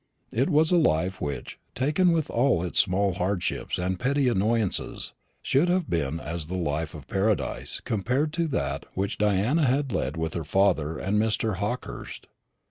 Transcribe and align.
It 0.33 0.49
was 0.49 0.71
a 0.71 0.77
life 0.77 1.21
which, 1.21 1.59
taken 1.75 2.11
with 2.11 2.31
all 2.31 2.63
its 2.63 2.79
small 2.79 3.13
hardships 3.13 3.77
and 3.77 3.99
petty 3.99 4.27
annoyances, 4.29 5.13
should 5.43 5.69
have 5.69 5.91
been 5.91 6.19
as 6.19 6.47
the 6.47 6.57
life 6.57 6.95
of 6.95 7.05
Paradise 7.07 7.79
compared 7.85 8.33
to 8.33 8.47
that 8.47 8.87
which 8.95 9.19
Diana 9.19 9.65
had 9.67 9.91
led 9.91 10.17
with 10.17 10.33
her 10.33 10.43
father 10.43 10.97
and 10.97 11.21
Mr. 11.21 11.57
Hawkehurst. 11.57 12.25